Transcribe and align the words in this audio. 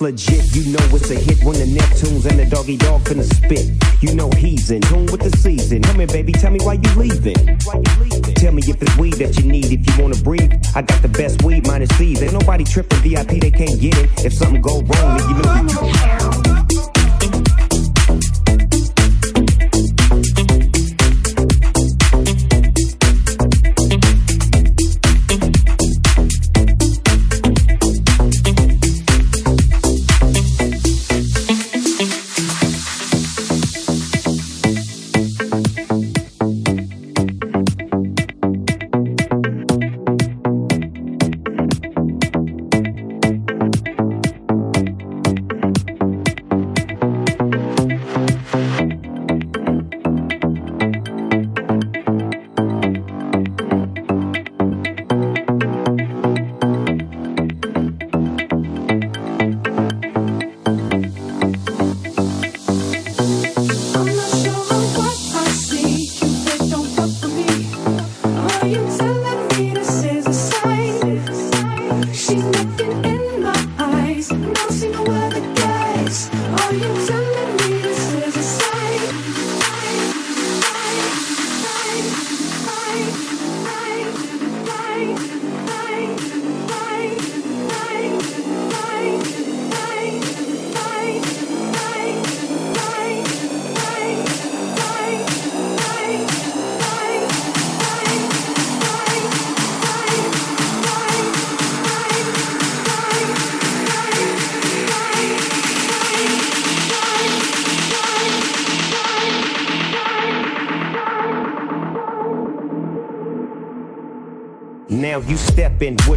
Legit, 0.00 0.54
you 0.54 0.72
know 0.72 0.78
it's 0.94 1.10
a 1.10 1.14
hit 1.16 1.42
when 1.42 1.58
the 1.58 1.64
Neptunes 1.64 2.24
and 2.30 2.38
the 2.38 2.46
Doggy 2.46 2.76
Dogg 2.76 3.02
finna 3.02 3.24
spit. 3.24 3.66
You 4.00 4.14
know 4.14 4.30
he's 4.36 4.70
in 4.70 4.80
tune 4.82 5.06
with 5.06 5.20
the 5.20 5.36
season. 5.38 5.82
Come 5.82 5.98
here, 5.98 6.06
baby, 6.06 6.32
tell 6.32 6.52
me 6.52 6.60
why 6.62 6.74
you 6.74 6.94
leaving. 6.94 7.58
Why 7.64 7.82
you? 8.04 8.20
Tell 8.34 8.52
me 8.52 8.62
if 8.68 8.80
it's 8.80 8.96
weed 8.96 9.14
that 9.14 9.36
you 9.38 9.50
need, 9.50 9.66
if 9.66 9.84
you 9.84 10.02
wanna 10.02 10.22
breathe. 10.22 10.52
I 10.76 10.82
got 10.82 11.02
the 11.02 11.08
best 11.08 11.42
weed 11.42 11.66
minus 11.66 11.90
seeds. 11.98 12.22
Ain't 12.22 12.32
nobody 12.32 12.62
tripping 12.62 13.00
VIP, 13.00 13.40
they 13.40 13.50
can't 13.50 13.80
get 13.80 13.98
it. 13.98 14.24
If 14.24 14.34
something 14.34 14.62
go 14.62 14.82
wrong, 14.82 15.18
then 15.18 15.30
you 15.30 15.42
know. 15.42 16.17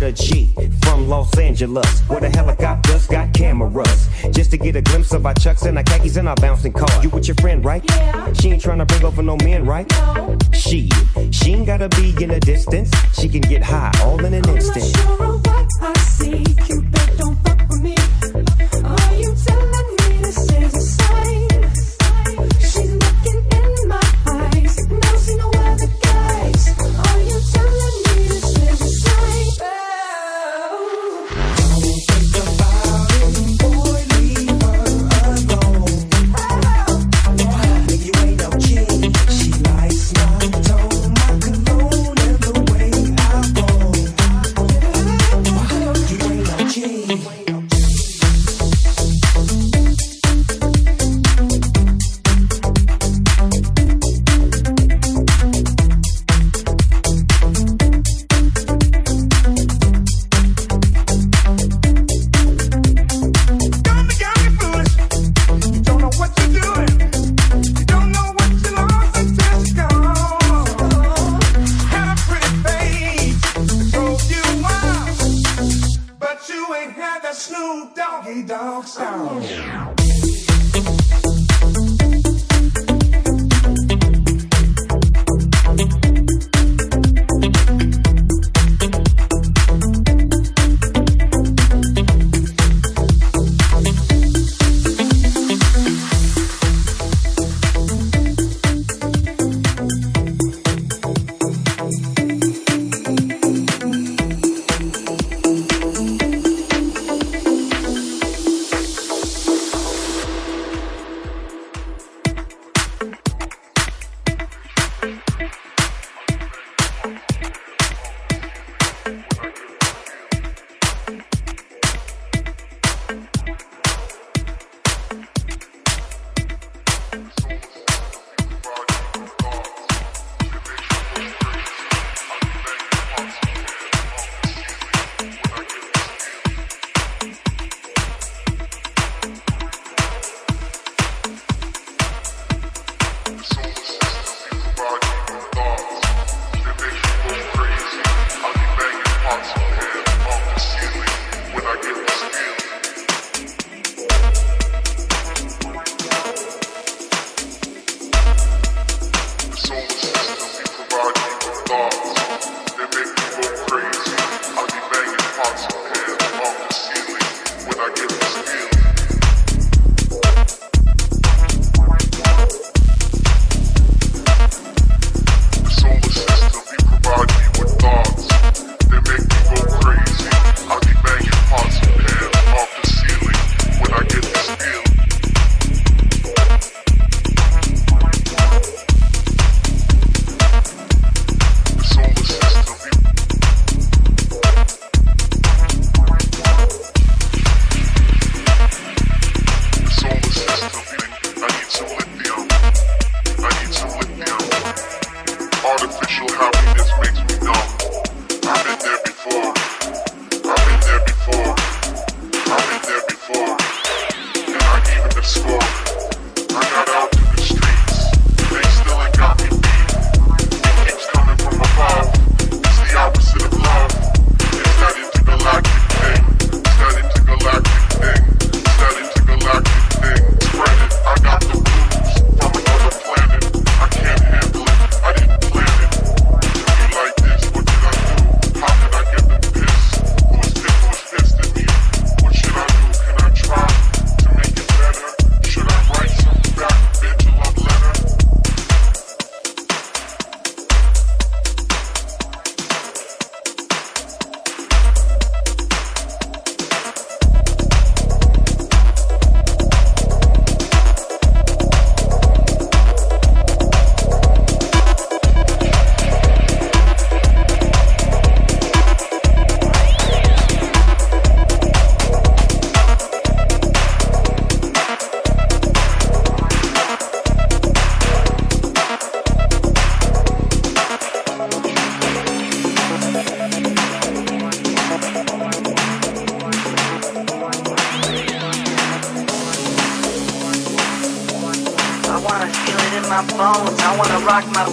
With 0.01 0.19
a 0.19 0.23
G 0.23 0.49
from 0.81 1.07
Los 1.07 1.37
Angeles, 1.37 2.01
where 2.01 2.19
the 2.19 2.29
helicopters 2.29 3.07
got 3.07 3.33
cameras. 3.33 4.09
Just 4.31 4.51
to 4.51 4.57
get 4.57 4.75
a 4.75 4.81
glimpse 4.81 5.13
of 5.13 5.25
our 5.25 5.33
chucks 5.35 5.63
and 5.63 5.77
our 5.77 5.83
khakis 5.83 6.17
and 6.17 6.27
our 6.27 6.35
bouncing 6.35 6.73
cars. 6.73 7.03
You 7.03 7.09
with 7.09 7.27
your 7.27 7.35
friend, 7.35 7.63
right? 7.63 7.83
Yeah. 7.87 8.33
She 8.33 8.51
ain't 8.51 8.63
tryna 8.63 8.87
bring 8.87 9.03
over 9.03 9.21
no 9.21 9.37
men, 9.37 9.65
right? 9.65 9.89
No. 10.15 10.37
She, 10.53 10.89
she 11.31 11.53
ain't 11.53 11.65
gotta 11.65 11.89
be 11.89 12.09
in 12.21 12.29
the 12.29 12.39
distance. 12.39 12.91
She 13.13 13.29
can 13.29 13.41
get 13.41 13.63
high 13.63 13.91
all 14.01 14.23
in 14.23 14.33
an 14.33 14.47
instant. 14.49 14.97
I'm 14.97 15.41
not 15.41 15.50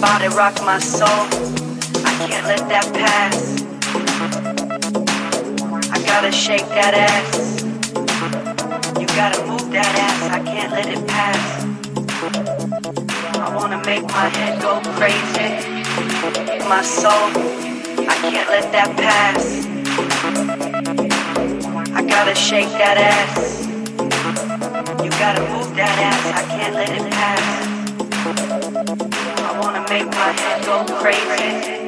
body, 0.01 0.29
rock 0.29 0.55
my 0.65 0.79
soul. 0.79 1.27
I 2.05 2.13
can't 2.27 2.47
let 2.47 2.69
that 2.69 2.87
pass. 2.95 3.63
I 5.91 5.99
gotta 6.07 6.31
shake 6.31 6.69
that 6.69 6.95
ass. 6.95 7.63
You 9.01 9.07
gotta 9.07 9.45
move 9.47 9.71
that 9.73 9.93
ass, 10.07 10.23
I 10.31 10.41
can't 10.45 10.73
let 10.73 10.87
it 10.87 11.07
pass. 11.09 11.65
I 13.39 13.55
wanna 13.57 13.83
make 13.85 14.03
my 14.03 14.29
head 14.29 14.61
go 14.63 14.81
crazy. 14.99 15.51
My 16.69 16.83
soul, 16.83 17.31
I 18.09 18.15
can't 18.31 18.49
let 18.51 18.71
that 18.73 18.97
pass. 18.97 19.67
I 21.95 22.03
gotta 22.03 22.35
shake 22.35 22.71
that 22.83 22.99
ass. 22.99 23.67
You 25.03 25.11
gotta 25.11 25.43
move 25.51 25.75
that 25.75 25.99
ass, 25.99 26.27
I 26.35 26.43
can't 26.57 26.75
let 26.75 26.91
it 26.91 27.11
pass. 27.11 27.78
My 30.19 30.33
head 30.33 30.65
go 30.67 30.85
crazy. 30.97 31.87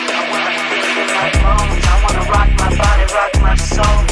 I 0.00 0.22
wanna 0.30 0.52
feel 0.70 0.88
in 1.02 1.08
my 1.18 1.28
bones. 1.44 1.84
I 1.84 1.94
wanna 2.02 2.24
rock 2.32 2.50
my 2.56 2.68
body, 2.78 3.04
rock 3.12 3.32
my 3.42 3.54
soul. 3.56 4.07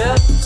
Yeah. 0.00 0.39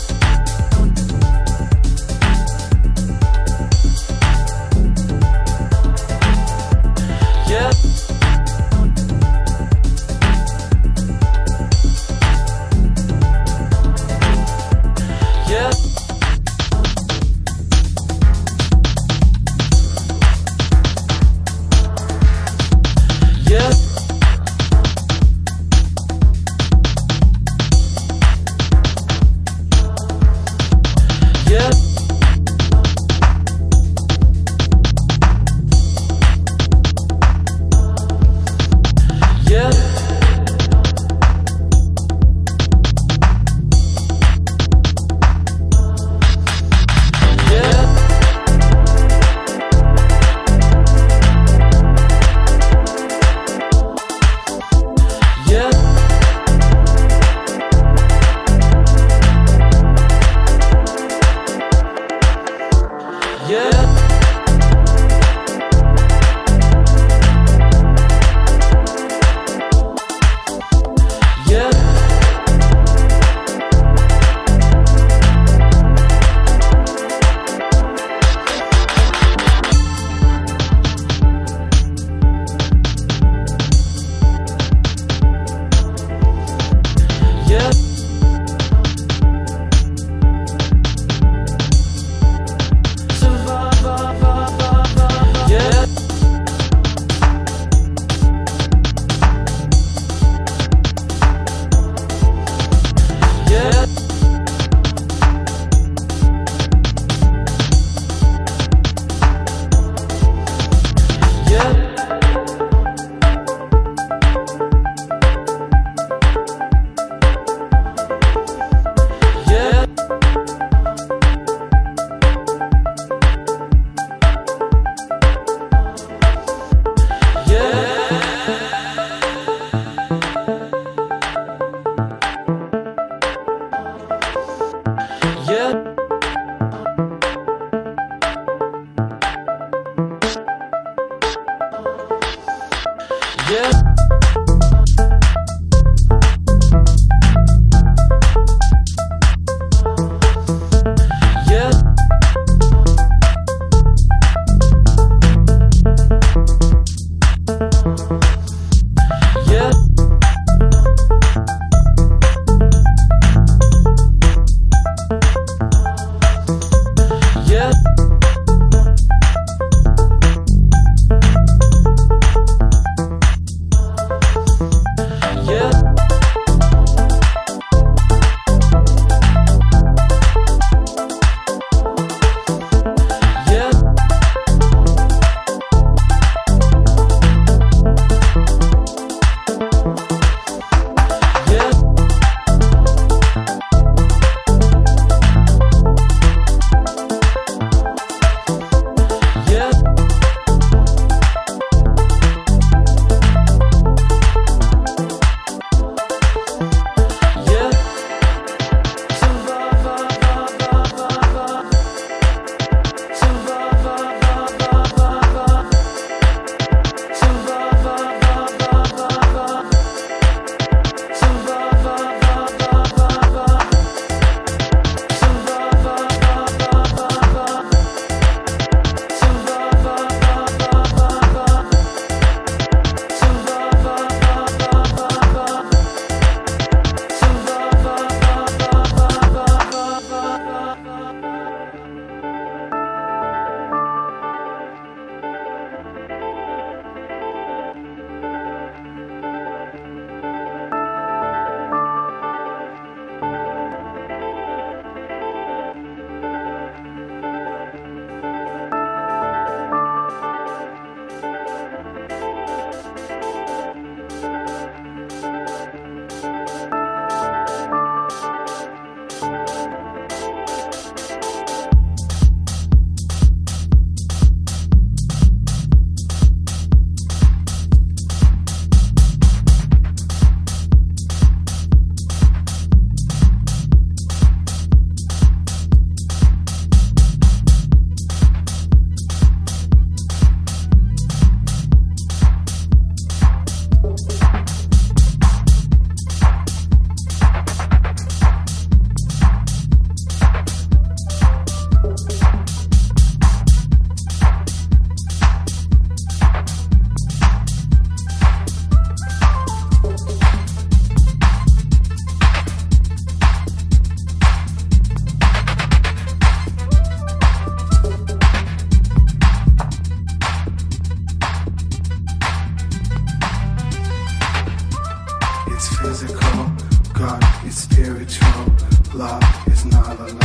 physical. 326.07 326.51
God 326.93 327.23
is 327.45 327.57
spiritual. 327.57 328.45
Love 328.93 329.23
is 329.47 329.65
not 329.65 329.99
a 329.99 330.03
alone. 330.03 330.19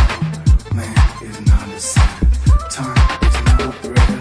Man 0.75 0.97
is 1.23 1.41
not 1.47 1.69
a 1.69 1.81
sin. 1.81 2.03
Time 2.71 3.19
is 3.23 3.45
not 3.45 3.85
a 3.85 3.89
real. 3.89 4.20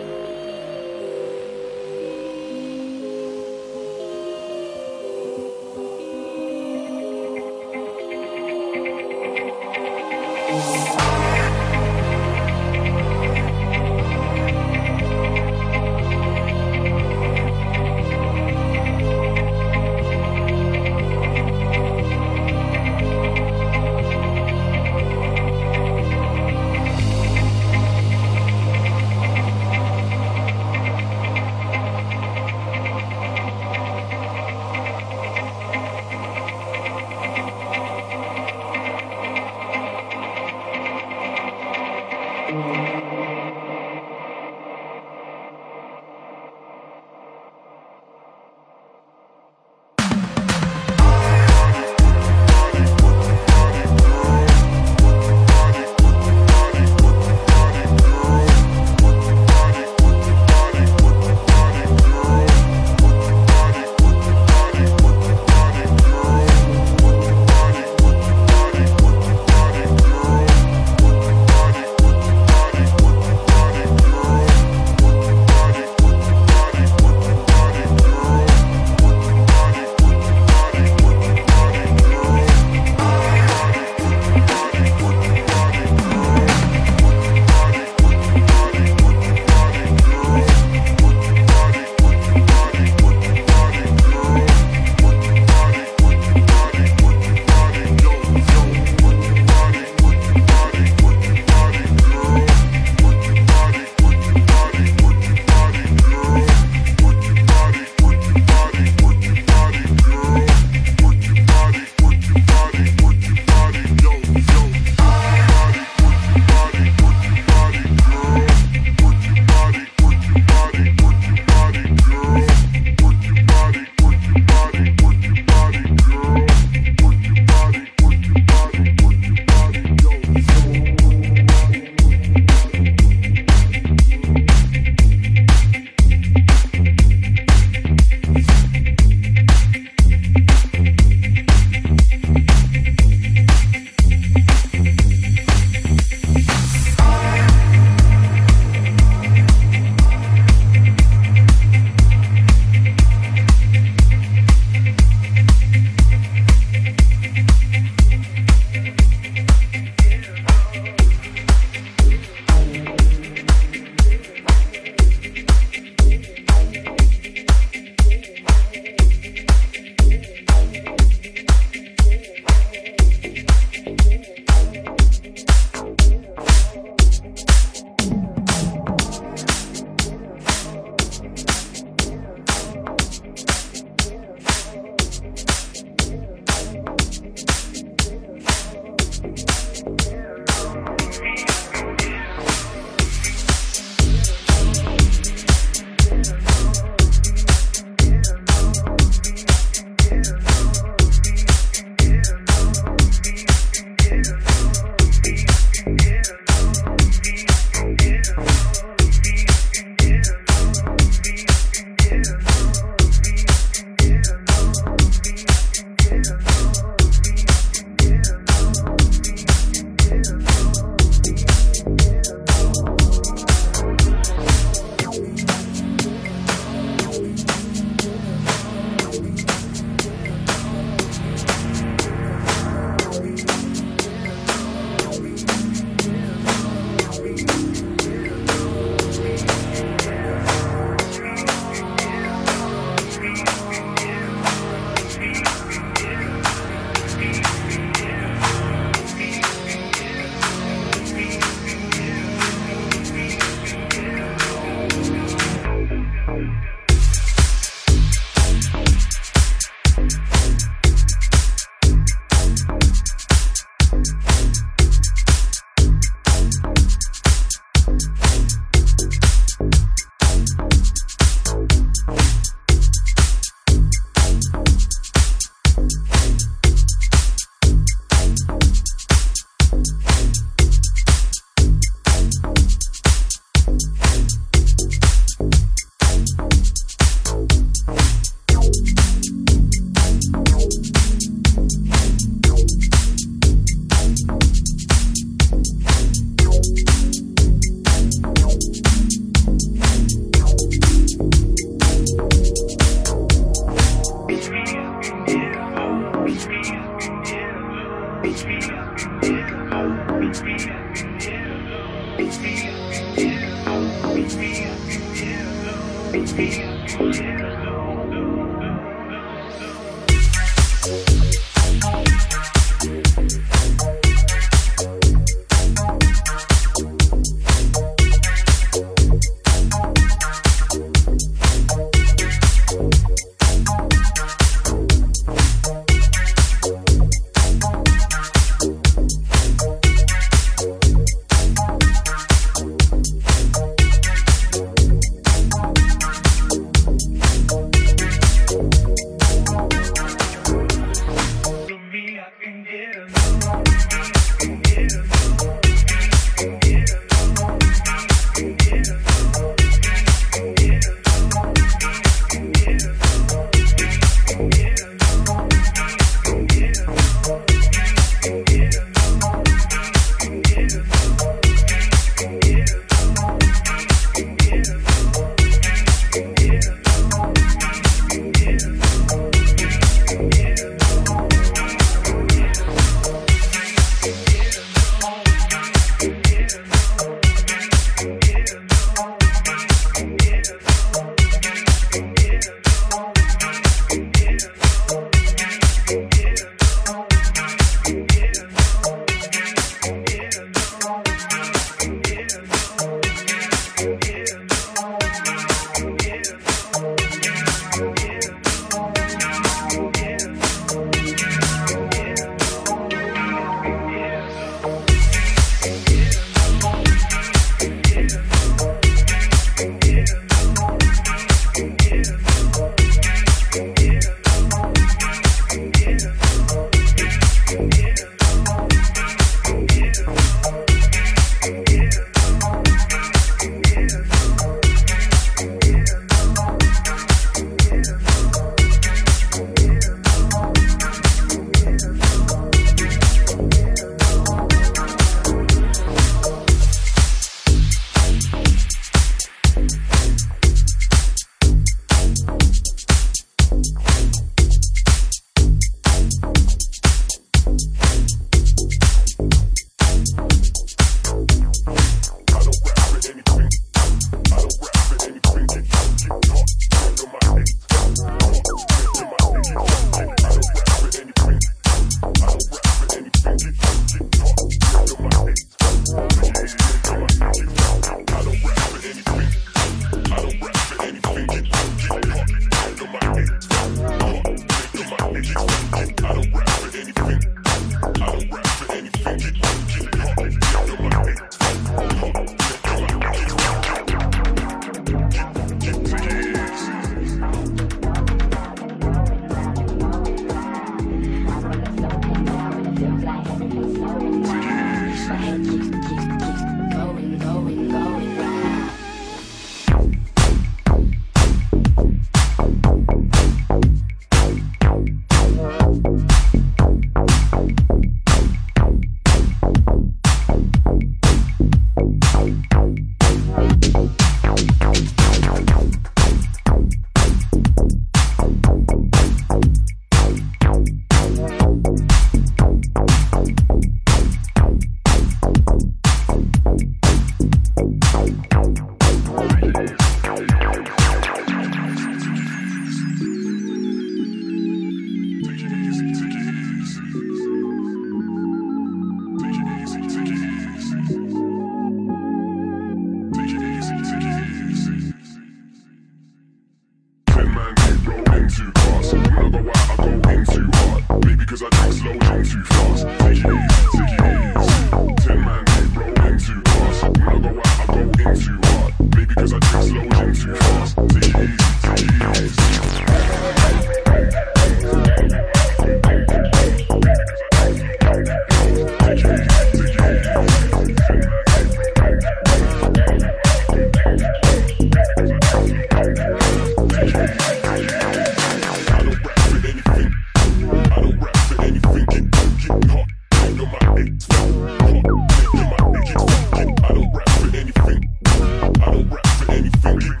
California. 599.31 600.00